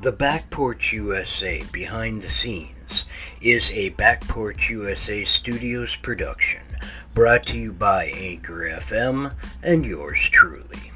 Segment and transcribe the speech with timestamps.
[0.00, 3.04] The Back Porch USA Behind the Scenes
[3.40, 6.62] is a Back Porch USA Studios production
[7.14, 10.92] brought to you by Anchor FM and yours truly.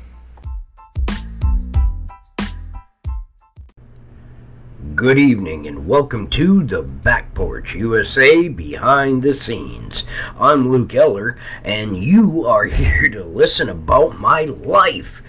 [4.94, 10.04] Good evening and welcome to the Back Porch USA Behind the Scenes.
[10.38, 15.22] I'm Luke Eller and you are here to listen about my life.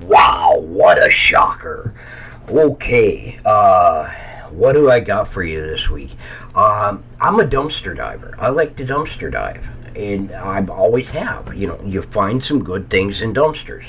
[0.00, 1.92] Wow, what a shocker!
[2.48, 4.08] Okay, uh,
[4.50, 6.12] what do I got for you this week?
[6.54, 8.36] Um, I'm a dumpster diver.
[8.38, 11.56] I like to dumpster dive, and I've always have.
[11.56, 13.86] You know, you find some good things in dumpsters.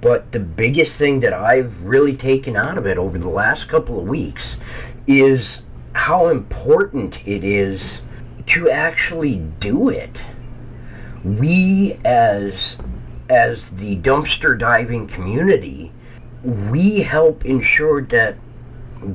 [0.00, 3.98] But the biggest thing that I've really taken out of it over the last couple
[3.98, 4.54] of weeks
[5.08, 5.62] is
[5.94, 7.98] how important it is
[8.46, 10.22] to actually do it.
[11.24, 12.76] We as
[13.28, 15.92] as the dumpster diving community
[16.42, 18.36] we help ensure that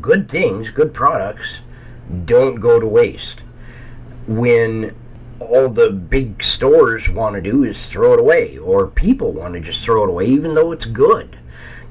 [0.02, 1.59] good things, good products,
[2.25, 3.41] don't go to waste.
[4.27, 4.95] When
[5.39, 9.59] all the big stores want to do is throw it away, or people want to
[9.59, 11.38] just throw it away, even though it's good.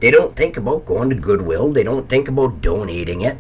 [0.01, 1.71] They don't think about going to Goodwill.
[1.71, 3.39] They don't think about donating it.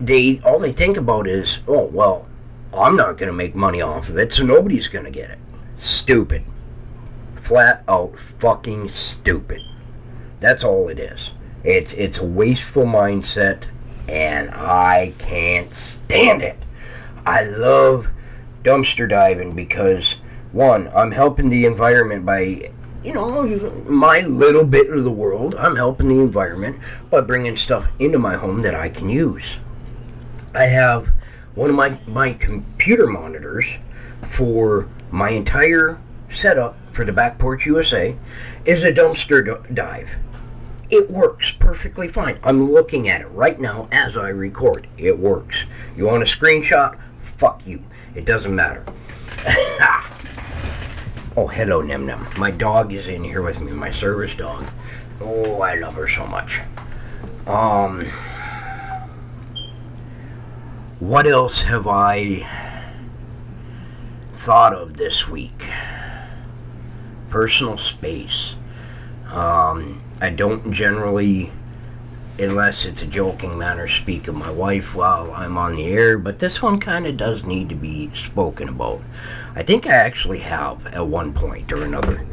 [0.00, 2.28] They all they think about is, oh well,
[2.74, 5.38] I'm not going to make money off of it, so nobody's going to get it.
[5.78, 6.44] Stupid.
[7.36, 9.62] Flat out fucking stupid.
[10.42, 11.30] That's all it is.
[11.64, 13.64] It's it's a wasteful mindset,
[14.08, 16.58] and I can't stand it.
[17.24, 18.08] I love
[18.64, 20.16] dumpster diving because
[20.50, 22.72] one, I'm helping the environment by
[23.04, 23.42] you know,
[23.86, 25.54] my little bit of the world.
[25.56, 26.78] I'm helping the environment
[27.10, 29.56] by bringing stuff into my home that I can use.
[30.54, 31.08] I have
[31.54, 33.66] one of my, my computer monitors
[34.22, 36.00] for my entire
[36.32, 38.16] setup for the Back Porch USA
[38.64, 40.10] is a dumpster dive.
[40.92, 42.38] It works perfectly fine.
[42.42, 44.86] I'm looking at it right now as I record.
[44.98, 45.64] It works.
[45.96, 47.00] You want a screenshot?
[47.22, 47.82] Fuck you.
[48.14, 48.84] It doesn't matter.
[51.34, 52.28] oh, hello, Nem Nem.
[52.36, 54.66] My dog is in here with me, my service dog.
[55.18, 56.60] Oh, I love her so much.
[57.46, 58.04] Um,
[61.00, 62.46] what else have I
[64.34, 65.66] thought of this week?
[67.30, 68.56] Personal space.
[69.30, 71.50] Um, I don't generally,
[72.38, 76.38] unless it's a joking manner, speak of my wife while I'm on the air, but
[76.38, 79.02] this one kind of does need to be spoken about.
[79.56, 82.24] I think I actually have at one point or another.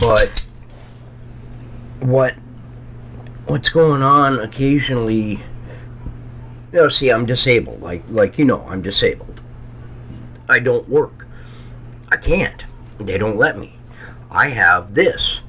[0.00, 0.48] But
[1.98, 2.34] what
[3.46, 5.42] what's going on occasionally
[6.70, 7.82] you know, see I'm disabled.
[7.82, 9.40] Like like you know, I'm disabled.
[10.48, 11.26] I don't work.
[12.08, 12.64] I can't.
[13.00, 13.80] They don't let me.
[14.30, 15.40] I have this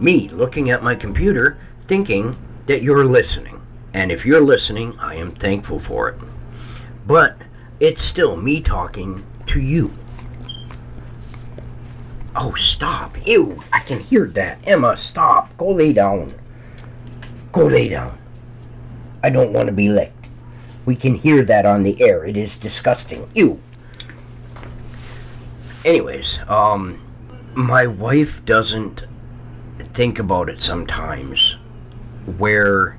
[0.00, 2.36] me looking at my computer thinking
[2.66, 3.60] that you're listening.
[3.94, 6.20] And if you're listening, I am thankful for it.
[7.06, 7.36] But
[7.80, 9.92] it's still me talking to you.
[12.36, 13.26] Oh, stop.
[13.26, 14.58] Ew, I can hear that.
[14.64, 15.56] Emma, stop.
[15.56, 16.34] Go lay down.
[17.50, 18.18] Go lay down.
[19.22, 20.26] I don't want to be licked.
[20.84, 22.24] We can hear that on the air.
[22.24, 23.28] It is disgusting.
[23.34, 23.60] Ew.
[25.84, 27.00] Anyways, um,
[27.54, 29.04] my wife doesn't
[29.84, 31.56] think about it sometimes
[32.36, 32.98] where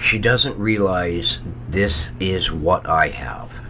[0.00, 1.38] she doesn't realize
[1.68, 3.60] this is what I have.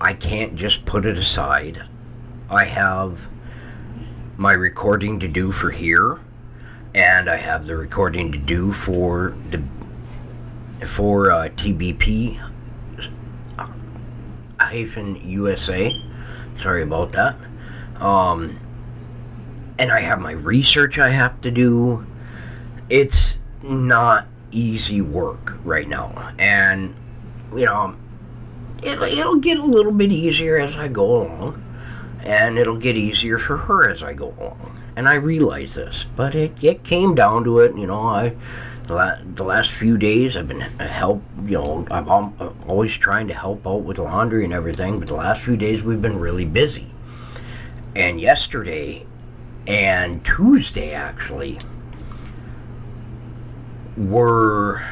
[0.00, 1.82] I can't just put it aside.
[2.48, 3.26] I have
[4.36, 6.20] my recording to do for here,
[6.94, 9.62] and I have the recording to do for the
[10.86, 12.40] for uh, TBP
[14.60, 16.02] hyphen USA.
[16.62, 17.36] Sorry about that.
[18.00, 18.58] Um,
[19.78, 22.06] and I have my research I have to do.
[22.88, 26.34] It's not easy work right now.
[26.38, 26.94] And,
[27.54, 27.96] you know,
[28.82, 31.62] it, it'll get a little bit easier as I go along.
[32.20, 34.82] And it'll get easier for her as I go along.
[34.96, 36.06] And I realize this.
[36.16, 38.34] But it, it came down to it, you know, I
[38.86, 42.08] the last few days I've been uh, help you know I'm
[42.68, 46.00] always trying to help out with laundry and everything but the last few days we've
[46.00, 46.92] been really busy
[47.96, 49.04] and yesterday
[49.66, 51.58] and Tuesday actually
[53.96, 54.84] were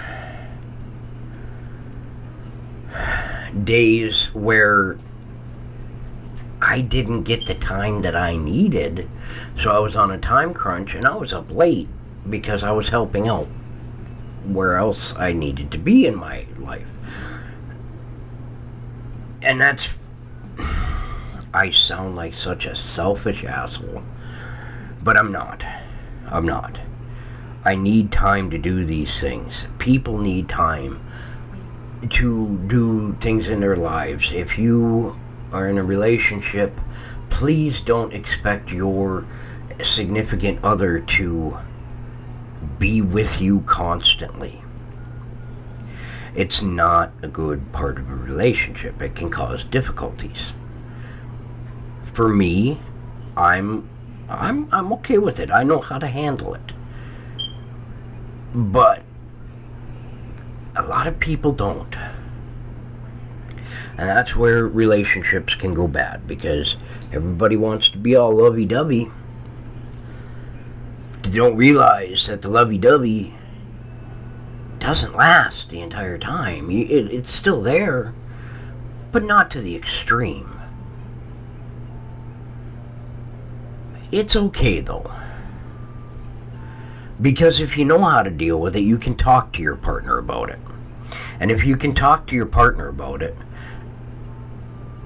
[3.62, 4.98] days where
[6.60, 9.08] I didn't get the time that I needed.
[9.58, 11.88] So I was on a time crunch and I was up late
[12.28, 13.46] because I was helping out
[14.46, 16.86] where else I needed to be in my life.
[19.42, 19.96] And that's.
[21.54, 24.02] I sound like such a selfish asshole.
[25.04, 25.62] But I'm not.
[26.26, 26.80] I'm not.
[27.62, 29.66] I need time to do these things.
[29.78, 31.00] People need time
[32.08, 34.32] to do things in their lives.
[34.32, 35.18] If you
[35.52, 36.80] are in a relationship,
[37.28, 39.26] please don't expect your
[39.82, 41.58] significant other to
[42.78, 44.62] be with you constantly.
[46.34, 49.00] It's not a good part of a relationship.
[49.02, 50.52] It can cause difficulties.
[52.04, 52.80] For me,
[53.36, 53.88] I'm
[54.40, 55.50] I'm I'm okay with it.
[55.50, 56.72] I know how to handle it.
[58.54, 59.02] But
[60.76, 61.96] a lot of people don't.
[63.96, 66.76] And that's where relationships can go bad because
[67.12, 69.10] everybody wants to be all lovey dovey.
[71.22, 73.34] They don't realize that the lovey dovey
[74.78, 76.68] doesn't last the entire time.
[76.70, 78.12] It's still there,
[79.12, 80.53] but not to the extreme.
[84.10, 85.10] It's okay though.
[87.20, 90.18] Because if you know how to deal with it, you can talk to your partner
[90.18, 90.58] about it.
[91.40, 93.36] And if you can talk to your partner about it,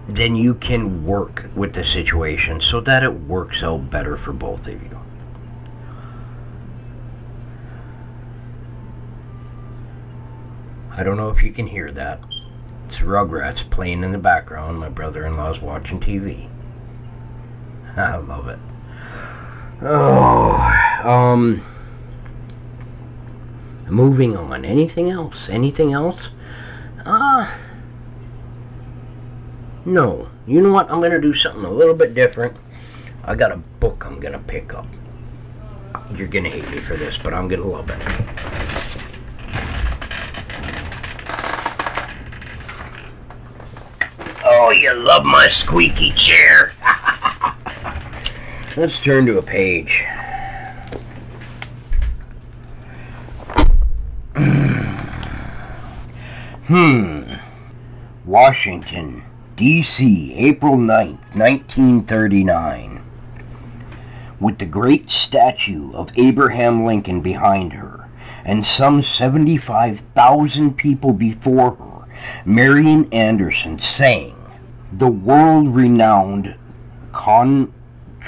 [0.09, 4.67] then you can work with the situation so that it works out better for both
[4.67, 4.99] of you.
[10.91, 12.21] I don't know if you can hear that.
[12.89, 14.81] It's Rugrats playing in the background.
[14.81, 16.49] My brother in law's watching TV.
[17.97, 18.59] I love it.
[19.81, 20.55] Oh,
[21.05, 21.63] um,
[23.87, 24.65] moving on.
[24.65, 25.49] Anything else?
[25.49, 26.31] Anything else?
[27.05, 27.49] Uh,
[29.85, 30.29] no.
[30.49, 30.91] You know what?
[30.91, 32.57] I'm going to do something a little bit different.
[33.23, 34.87] I got a book I'm going to pick up.
[36.15, 38.03] You're going to hate me for this, but I'm going to love it.
[44.45, 46.73] Oh, you love my squeaky chair.
[48.79, 50.05] Let's turn to a page.
[56.69, 57.35] Hmm.
[58.25, 59.25] Washington,
[59.57, 63.03] D.C., April 9th, 1939.
[64.39, 68.09] With the great statue of Abraham Lincoln behind her,
[68.45, 72.07] and some 75,000 people before her,
[72.45, 74.37] Marian Anderson sang
[74.93, 76.55] the world renowned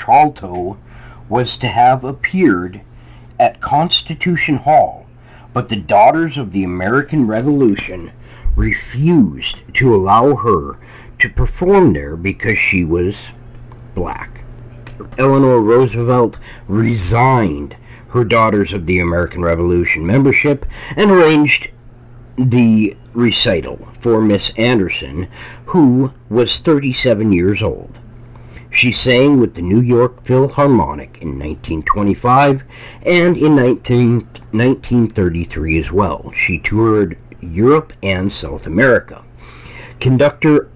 [0.00, 0.79] contralto
[1.29, 2.81] was to have appeared
[3.38, 5.06] at Constitution Hall,
[5.52, 8.11] but the Daughters of the American Revolution
[8.56, 10.79] refused to allow her
[11.19, 13.17] to perform there because she was
[13.94, 14.43] black.
[15.19, 17.76] Eleanor Roosevelt resigned
[18.08, 20.64] her Daughters of the American Revolution membership
[20.97, 21.69] and arranged
[22.38, 25.29] the recital for Miss Anderson,
[25.67, 27.99] who was 37 years old.
[28.72, 32.62] She sang with the New York Philharmonic in 1925
[33.02, 34.20] and in 19,
[34.52, 36.32] 1933 as well.
[36.37, 39.22] She toured Europe and South America.
[39.99, 40.70] Conductor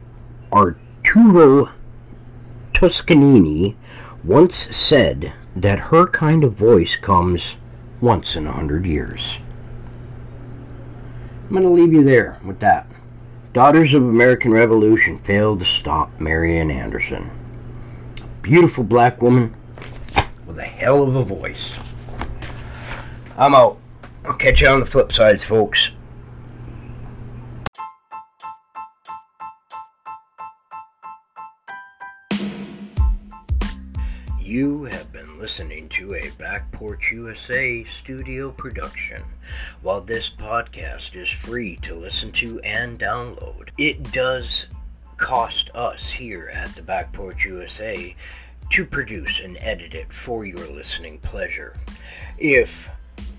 [0.53, 1.71] Arturo
[2.73, 3.77] Toscanini
[4.25, 7.55] once said that her kind of voice comes
[8.01, 9.39] once in a hundred years.
[11.45, 12.87] I'm going to leave you there with that.
[13.53, 17.31] Daughters of American Revolution failed to stop Marian Anderson.
[18.45, 19.55] Beautiful black woman
[20.47, 21.73] with a hell of a voice.
[23.39, 23.79] I'm out.
[24.23, 25.89] I'll catch you on the flip sides, folks.
[34.39, 39.23] You have been listening to a Back Porch USA studio production.
[39.81, 44.67] While this podcast is free to listen to and download, it does
[45.17, 48.15] cost us here at the Back Porch USA
[48.71, 51.77] to produce and edit it for your listening pleasure.
[52.39, 52.89] If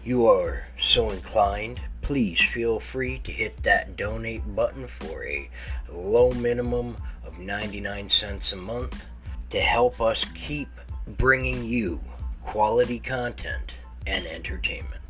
[0.04, 5.50] you are so inclined, please feel free to hit that donate button for a
[5.92, 9.06] low minimum of 99 cents a month
[9.50, 10.70] to help us keep
[11.18, 12.00] bringing you
[12.44, 13.74] quality content
[14.06, 15.05] and entertainment.